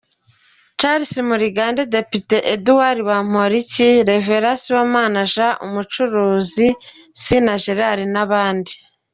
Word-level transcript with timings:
Charles 0.79 1.11
Murigande, 1.27 1.83
Depite 1.95 2.37
Edouard 2.55 2.99
Bamporiki, 3.07 3.89
Rev 4.09 4.27
Sibonama 4.61 5.23
Jean, 5.33 5.53
umucuruzi 5.65 6.67
Sina 7.21 7.55
Gerard 7.63 8.03
n’abandi. 8.13 8.73